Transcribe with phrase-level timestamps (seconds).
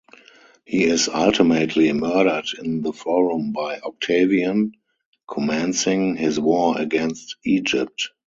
[0.65, 4.71] He is ultimately murdered in the Forum by Octavian,
[5.31, 8.09] commencing his war against Egypt.